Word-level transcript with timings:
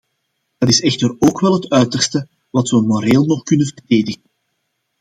Dat 0.57 0.69
is 0.69 0.81
echter 0.81 1.15
ook 1.19 1.39
wel 1.39 1.53
het 1.53 1.69
uiterste 1.69 2.27
wat 2.49 2.69
we 2.69 2.81
moreel 2.81 3.25
nog 3.25 3.43
kunnen 3.43 3.65
verdedigen. 3.65 4.21